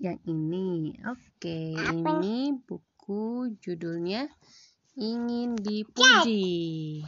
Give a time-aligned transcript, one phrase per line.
[0.00, 0.96] Yang ini.
[1.06, 4.28] Oke, ini buku judulnya
[4.92, 7.00] Ingin Dipuji.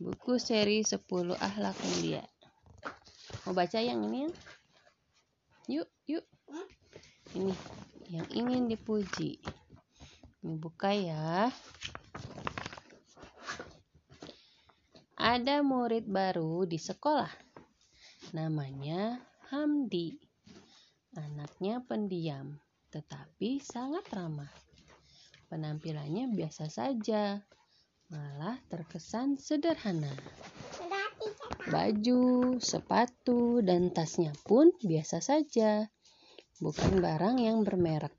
[0.00, 1.04] Buku seri 10
[1.36, 2.24] Akhlak Mulia.
[3.44, 4.32] Mau baca yang ini?
[5.68, 6.24] Yuk, yuk.
[7.36, 7.52] Ini
[8.08, 9.40] yang ingin dipuji.
[10.44, 11.52] Ini buka ya.
[15.20, 17.32] Ada murid baru di sekolah.
[18.32, 19.20] Namanya
[19.52, 20.33] Hamdi.
[21.14, 22.58] Anaknya pendiam,
[22.90, 24.50] tetapi sangat ramah.
[25.46, 27.38] Penampilannya biasa saja,
[28.10, 30.10] malah terkesan sederhana.
[31.70, 35.86] Baju, sepatu, dan tasnya pun biasa saja,
[36.58, 38.10] bukan barang yang bermerek.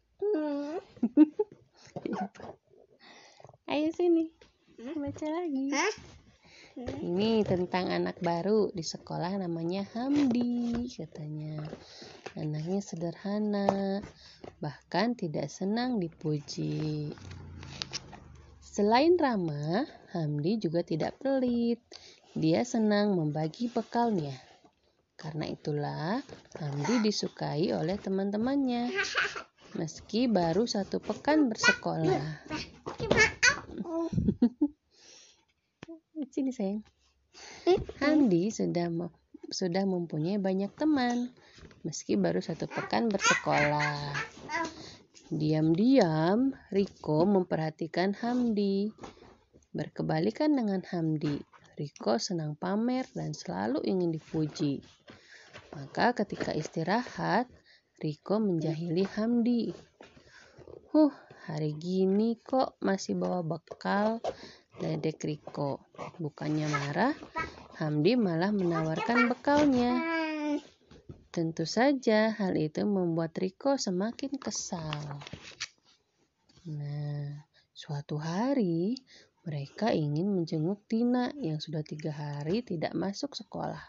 [3.76, 4.32] Ayo sini,
[4.80, 5.68] baca lagi.
[6.76, 11.64] Ini tentang anak baru di sekolah namanya Hamdi katanya.
[12.36, 14.04] Anaknya sederhana,
[14.60, 17.16] bahkan tidak senang dipuji.
[18.60, 21.80] Selain ramah, Hamdi juga tidak pelit.
[22.36, 24.36] Dia senang membagi bekalnya.
[25.16, 26.20] Karena itulah
[26.60, 28.92] Hamdi disukai oleh teman-temannya.
[29.80, 32.52] Meski baru satu pekan bersekolah.
[36.36, 36.84] Sini sayang.
[38.04, 38.92] Hamdi sudah
[39.56, 41.32] sudah mempunyai banyak teman,
[41.88, 44.12] meski baru satu pekan bersekolah.
[45.32, 48.92] Diam-diam, Riko memperhatikan Hamdi.
[49.72, 51.40] Berkebalikan dengan Hamdi,
[51.80, 54.84] Riko senang pamer dan selalu ingin dipuji.
[55.72, 57.48] Maka ketika istirahat,
[58.04, 59.72] Riko menjahili Hamdi.
[60.92, 61.16] Huh,
[61.48, 64.20] hari gini kok masih bawa bekal
[64.84, 65.80] Ledek Riko.
[66.20, 67.16] Bukannya marah,
[67.80, 70.00] Hamdi malah menawarkan bekalnya.
[71.32, 75.20] Tentu saja hal itu membuat Riko semakin kesal.
[76.72, 77.46] Nah,
[77.76, 78.96] suatu hari
[79.46, 83.84] mereka ingin menjenguk Tina yang sudah tiga hari tidak masuk sekolah.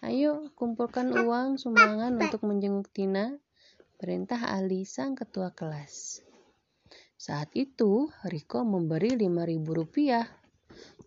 [0.00, 3.36] Ayo kumpulkan uang sumbangan untuk menjenguk Tina,
[4.00, 6.24] perintah Ali sang ketua kelas.
[7.20, 10.24] Saat itu, Riko memberi ribu rupiah.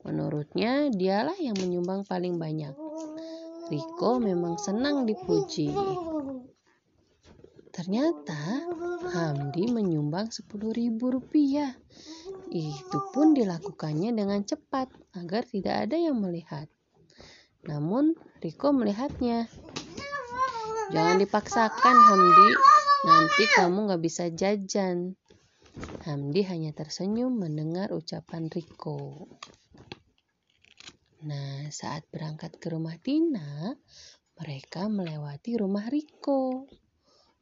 [0.06, 2.78] Menurutnya, dialah yang menyumbang paling banyak.
[3.74, 5.74] Riko memang senang dipuji.
[7.74, 8.62] Ternyata,
[9.10, 10.30] Hamdi menyumbang
[10.78, 11.74] ribu rupiah.
[12.54, 16.70] Itu pun dilakukannya dengan cepat agar tidak ada yang melihat.
[17.66, 19.50] Namun, Riko melihatnya.
[20.94, 22.50] Jangan dipaksakan, Hamdi.
[23.04, 25.18] Nanti kamu gak bisa jajan.
[26.04, 29.32] Hamdi hanya tersenyum mendengar ucapan Riko.
[31.24, 33.72] Nah, saat berangkat ke rumah Tina,
[34.36, 36.68] mereka melewati rumah Riko.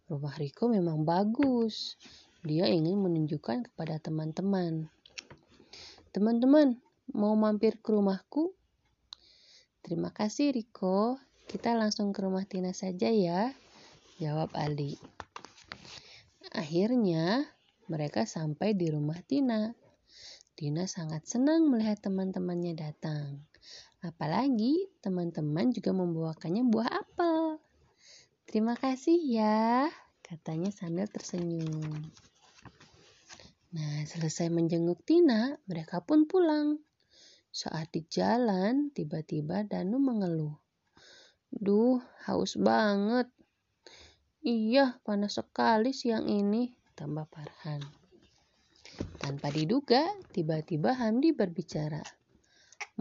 [0.06, 1.98] Rumah Riko memang bagus.
[2.46, 4.94] Dia ingin menunjukkan kepada teman-teman.
[6.14, 6.78] Teman-teman,
[7.18, 8.54] mau mampir ke rumahku?
[9.82, 11.18] Terima kasih Riko.
[11.50, 13.58] Kita langsung ke rumah Tina saja ya,
[14.22, 15.02] jawab Ali.
[16.54, 17.50] Akhirnya,
[17.92, 19.76] mereka sampai di rumah Tina.
[20.56, 23.44] Tina sangat senang melihat teman-temannya datang.
[24.00, 27.60] Apalagi teman-teman juga membawakannya buah apel.
[28.48, 29.92] Terima kasih ya,
[30.24, 31.92] katanya sambil tersenyum.
[33.72, 36.80] Nah, selesai menjenguk Tina, mereka pun pulang.
[37.52, 40.56] Saat di jalan, tiba-tiba Danu mengeluh.
[41.52, 43.28] Duh, haus banget.
[44.42, 47.82] Iya, panas sekali siang ini, tambah Farhan.
[49.18, 52.06] Tanpa diduga, tiba-tiba Hamdi berbicara.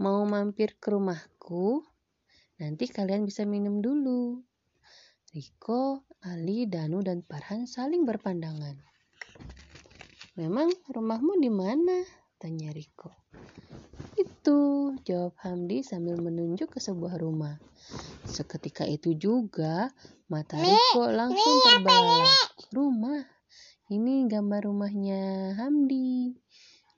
[0.01, 1.85] Mau mampir ke rumahku?
[2.57, 4.41] Nanti kalian bisa minum dulu.
[5.37, 8.81] Riko, Ali, Danu, dan Farhan saling berpandangan.
[10.33, 12.01] Memang rumahmu di mana?
[12.41, 13.13] Tanya Riko.
[14.17, 17.61] Itu, jawab Hamdi sambil menunjuk ke sebuah rumah.
[18.25, 19.93] Seketika itu juga,
[20.25, 22.49] mata Riko langsung terbelalak.
[22.73, 23.40] Rumah
[23.91, 26.31] ini gambar rumahnya Hamdi.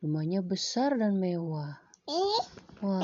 [0.05, 1.81] Rumahnya besar dan mewah.
[2.83, 3.01] Wah,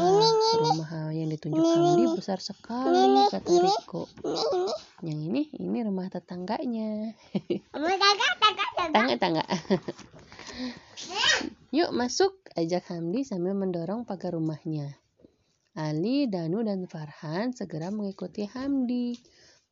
[0.62, 4.06] rumah yang ditunjuk Hamdi besar sekali, kata Riko.
[5.01, 7.18] Yang ini, ini rumah tetangganya.
[8.94, 9.41] Tangga-tangga.
[11.77, 15.01] Yuk masuk, ajak Hamdi sambil mendorong pagar rumahnya.
[15.74, 19.18] Ali, Danu, dan Farhan segera mengikuti Hamdi.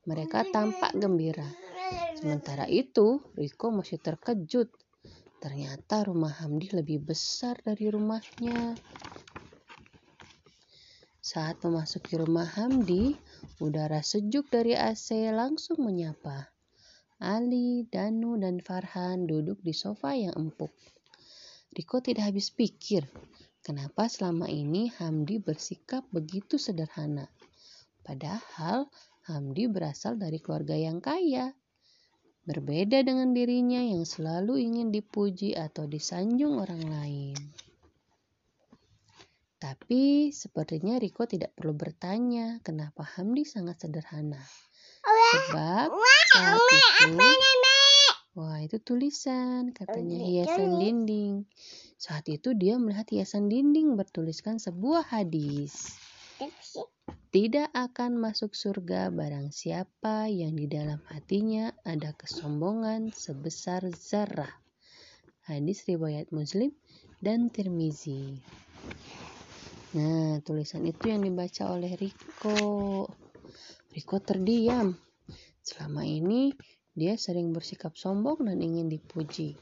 [0.08, 1.67] Mereka tampak gembira.
[2.18, 4.74] Sementara itu, Riko masih terkejut.
[5.38, 8.74] Ternyata rumah Hamdi lebih besar dari rumahnya.
[11.22, 13.14] Saat memasuki rumah Hamdi,
[13.62, 16.50] udara sejuk dari AC langsung menyapa.
[17.22, 20.74] Ali, Danu, dan Farhan duduk di sofa yang empuk.
[21.74, 23.06] Riko tidak habis pikir,
[23.62, 27.30] kenapa selama ini Hamdi bersikap begitu sederhana.
[28.02, 28.90] Padahal
[29.30, 31.54] Hamdi berasal dari keluarga yang kaya.
[32.48, 37.36] Berbeda dengan dirinya yang selalu ingin dipuji atau disanjung orang lain.
[39.60, 44.40] Tapi sepertinya Riko tidak perlu bertanya kenapa Hamdi sangat sederhana.
[45.04, 45.92] Sebab
[46.32, 46.62] saat
[47.04, 47.28] itu,
[48.40, 51.44] wah itu tulisan katanya hiasan dinding.
[52.00, 56.00] Saat itu dia melihat hiasan dinding bertuliskan sebuah hadis.
[57.28, 64.52] Tidak akan masuk surga barang siapa yang di dalam hatinya ada kesombongan sebesar zarah.
[65.50, 66.74] Hadis riwayat Muslim
[67.18, 68.38] dan Tirmizi.
[69.98, 73.10] Nah, tulisan itu yang dibaca oleh Riko.
[73.96, 74.94] Riko terdiam.
[75.66, 76.54] Selama ini
[76.94, 79.58] dia sering bersikap sombong dan ingin dipuji.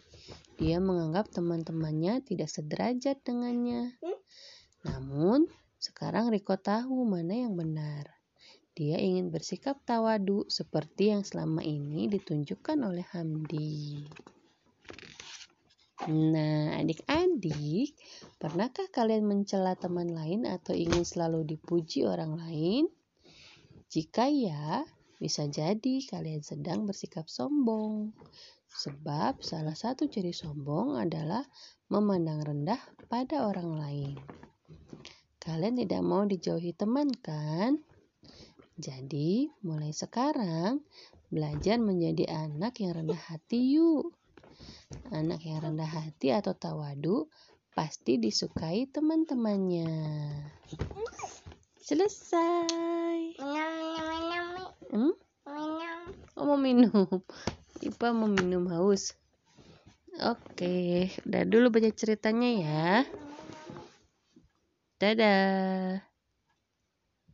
[0.60, 3.96] Dia menganggap teman-temannya tidak sederajat dengannya.
[4.84, 5.48] Namun,
[5.80, 8.16] sekarang Riko tahu mana yang benar.
[8.76, 14.04] Dia ingin bersikap tawadu seperti yang selama ini ditunjukkan oleh Hamdi.
[16.12, 17.96] Nah, adik-adik,
[18.36, 22.92] pernahkah kalian mencela teman lain atau ingin selalu dipuji orang lain?
[23.88, 24.84] Jika ya,
[25.24, 28.12] bisa jadi kalian sedang bersikap sombong.
[28.76, 31.48] Sebab salah satu ciri sombong adalah
[31.88, 34.20] memandang rendah pada orang lain.
[35.46, 37.78] Kalian tidak mau dijauhi teman kan?
[38.82, 40.82] Jadi, mulai sekarang
[41.30, 44.10] belajar menjadi anak yang rendah hati yuk.
[45.14, 47.30] Anak yang rendah hati atau tawadu
[47.78, 49.86] pasti disukai teman-temannya.
[51.78, 53.38] Selesai.
[54.90, 55.14] Hmm?
[56.34, 57.06] Oh, mau minum.
[57.86, 59.14] Ipa mau minum haus.
[60.26, 62.92] Oke, udah dulu baca ceritanya ya.
[65.02, 66.15] Dadah.